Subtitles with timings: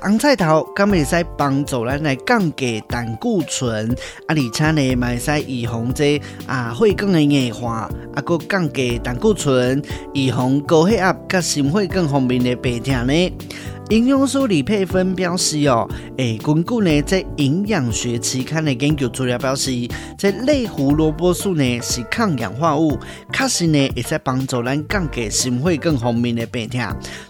[0.00, 3.90] 红菜头，敢会使帮助咱来降低胆固醇，
[4.26, 9.82] 啊，而且呢，嘛会使预防这啊血管的硬化，啊，搁降低胆固醇，
[10.14, 13.32] 预防高血压甲心血管方面的病痛呢。
[13.90, 15.86] 营养素李佩芬表示哦，
[16.18, 19.70] 诶，根据呢在营养学期刊的研究资料表示，
[20.18, 22.98] 这类胡萝卜素呢是抗氧化物，
[23.32, 26.80] 确实呢会使帮助咱降低心血管方面的病痛。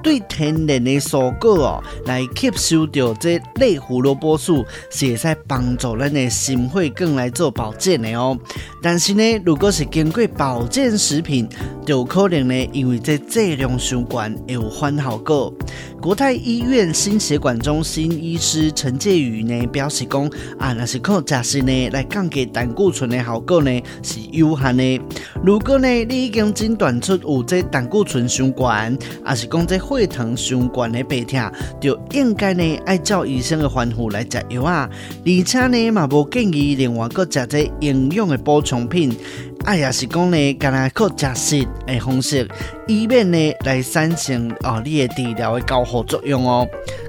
[0.00, 8.38] 对天然的蔬果哦来吸收到这类胡萝卜素，是会使帮助咱的心血管来做保健的哦。
[8.80, 11.48] 但是呢，如果是经过保健食品，
[11.88, 15.50] 就可能呢因为这剂量相关会有反效果。
[16.02, 20.26] 国泰医院心血管中心医师陈介宇呢表示讲
[20.58, 25.00] 啊，那是靠食食呢来降低胆固醇的效果呢是有限的。
[25.42, 34.90] 如果呢你已经诊断出有这胆固醇相关，还是讲这血糖相关的病痛，就应该呢按照医生的吩咐来食药啊。
[35.24, 39.16] 而且呢嘛无建议另外搁食这营养的补充品。
[39.68, 42.48] 啊，也是讲呢，干那靠食食的方式，
[42.86, 46.66] 以免呢来产生哦你的治疗的交互作用哦。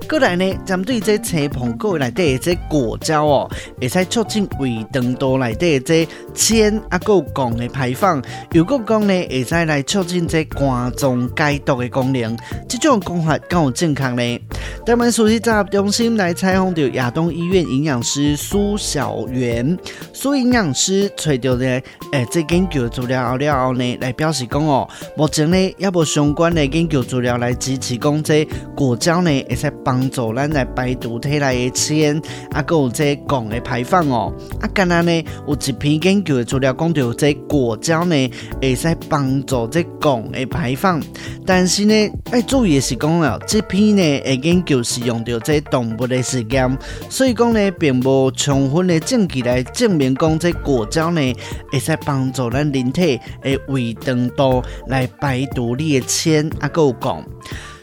[0.10, 3.48] 过来呢，针对这青苹果内底的这果胶哦，
[3.80, 8.20] 会使促进胃肠道内的这铅啊搁汞的排放。
[8.52, 12.36] 如果讲呢，会使来促进这肝脏解毒的功能，
[12.68, 14.40] 这种讲法更有正确呢？
[14.84, 19.78] 台湾舒适杂中心来采访到亚东医院营养师苏小媛，
[20.12, 21.66] 苏营养师找到的
[22.14, 28.44] 诶，这研究资料了后呢，来表示讲哦，目前呢也无相关的研究资料来支持讲这
[28.76, 29.99] 果胶呢会使帮。
[30.00, 34.34] 帮助咱来排毒体内的铅，啊，有这汞的排放哦。
[34.62, 35.12] 啊，刚刚呢
[35.46, 41.02] 有一篇研究的资料讲到，这果胶呢会使帮助这汞的排放，
[41.46, 46.78] 但是呢要注意的是讲了，这篇呢的研究是用到这动物的实验，
[47.10, 51.22] 所以讲呢并无充分的证据来证明讲这果胶呢
[51.74, 57.22] 会使帮助咱人体的胃肠道来排毒你的铅，啊，有汞。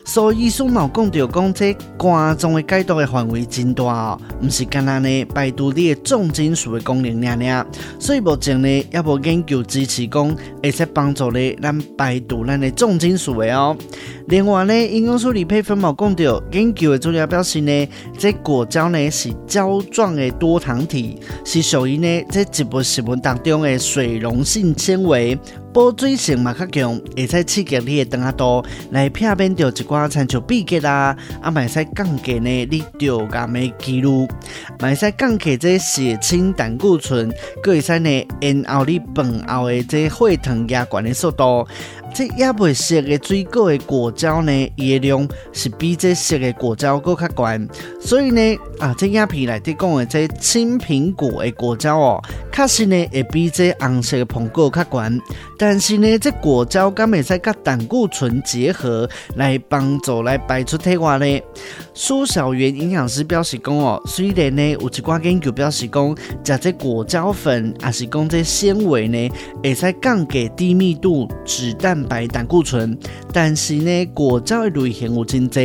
[0.07, 7.67] 所以，医师嘛讲到讲，这肝脏的解毒的范围真大哦，唔是干那呢排毒你的重金属的功能尔尔。
[7.99, 13.77] 所以目前呢，也无研究支持讲会使帮助你咱排毒咱的重金属的哦。
[14.29, 25.37] 另外呢，营养师李佩芬嘛讲到，研究的资料表示呢，这果胶呢是胶状的多糖体，是属于呢这植物食物当中的水溶性纤维。
[25.77, 34.27] 保水性嘛较强，会使刺激你的肠仔道，来避免掉一寡亲像闭结啦，啊，嘛会使降低呢你掉癌的几率，
[34.81, 37.31] 嘛会使降低这血清胆固醇，
[37.63, 41.69] 搁会使呢延后你饭后的这血糖压悬的速度。
[42.15, 47.69] 这也未熟的水果的果胶呢，伊的量是比这熟的果胶搁较悬，
[48.01, 52.23] 所以呢，啊，这影片内底讲的这青苹果的果胶哦，
[52.57, 55.21] 确实呢会比这红色的苹果较悬，
[55.59, 61.43] 但是呢，这果胶敢会使甲胆固醇结合来帮助来排出体外呢？
[61.93, 69.31] 苏小媛营养师表示讲哦，虽然呢有一寡研究表示讲，食这果胶粉还是讲这纤维呢，
[69.63, 72.99] 会使降低低密度脂蛋白胆固醇，
[73.35, 75.61] 但是呢，果胶的类型有真多，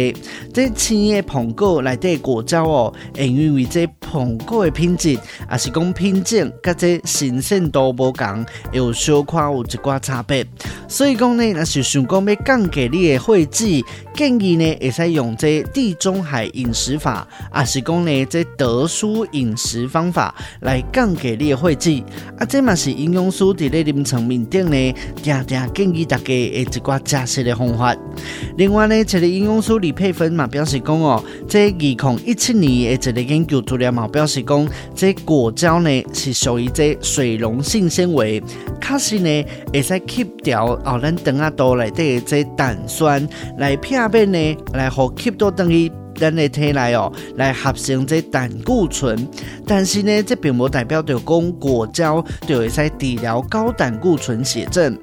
[0.53, 5.11] 这青叶苹果内底果胶哦，会因为这苹果的品质，
[5.49, 10.45] 也是讲品种，甲这新鲜度无同，有小可有一寡差别。
[10.89, 22.03] 所以讲呢，若是想讲要降低你的血脂，建议呢会使用这地中海饮食法，还是讲呢这德蔬饮食方法来降低你的血脂。
[22.37, 26.23] 啊，这嘛是营养师伫咧临床面顶呢，常常建议大家。
[26.31, 27.95] 的，一寡加食的方法。
[28.57, 38.41] 另外呢，这个营养师李佩芬嘛表示讲哦，这二零一七年的一个研究资料嘛表示讲，这果胶呢是属于这水溶性纤维，
[38.81, 43.27] 确实呢会使吸掉哦，咱肠仔肚内底的这胆酸，
[43.57, 45.91] 来片面呢来互吸到等于。
[46.21, 49.27] 咱的体内哦来合成这胆固醇。
[49.65, 54.97] 但是呢，这并不代表着讲果胶就会使治疗高胆固醇血症。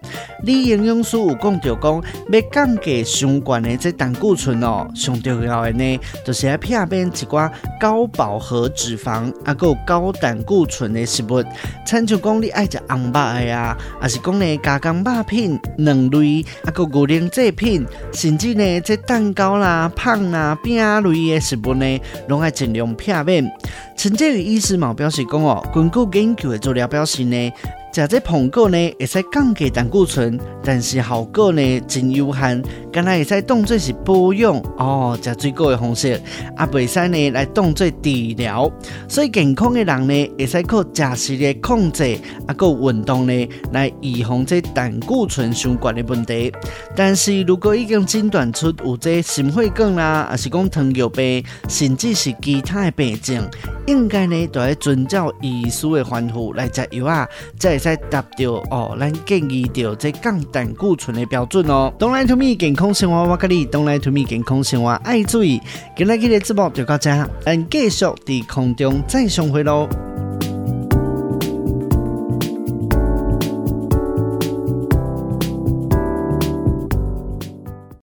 [0.44, 7.50] 李营养师有讲着讲，要降低相关的这胆固醇哦，上重要的呢，就是要避免一寡
[7.80, 11.42] 高饱和脂肪啊，还有高胆固醇的食物。
[11.84, 20.80] 参照讲你爱食红肉的呀，还是讲呢加工肉品、卵类啊，还有牛奶制品，甚至呢这蛋糕啦、胖啦、饼
[21.12, 23.50] 类的食物呢，拢爱尽量避免。
[23.96, 27.52] 陈建宇医师嘛表示讲哦，根据研究的资料表示呢。
[27.98, 32.62] 食这苹果呢，会使降低胆固醇，但是效果呢真有限。
[32.92, 36.20] 敢若会使当做是保养哦，食水果的方式，
[36.54, 38.70] 啊，袂使呢来当做治疗。
[39.08, 42.16] 所以健康的人呢，会使靠食食的控制，
[42.46, 46.52] 啊，个运动呢来预防这胆固醇相关的问题。
[46.94, 53.44] 但是如果已经诊断出有这心血管啦，还是讲糖尿病，甚至是其他的病症，
[53.88, 57.26] 应该呢都要遵照医师的吩咐来食药啊，
[57.58, 61.90] 才会使达到哦，咱建议到这降胆固醇的标准哦。
[61.98, 65.58] Don't lie to me，健康生活我跟你，Don't lie to me，健康生活爱注意。
[65.96, 70.07] 今日的节目就到这，咱继续在空中再相会喽。